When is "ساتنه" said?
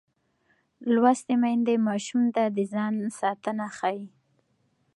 3.19-3.67